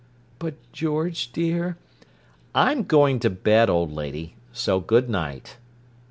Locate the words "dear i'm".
1.31-2.85